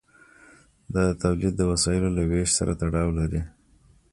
[0.93, 3.41] دا د تولید د وسایلو له ویش سره تړاو لري.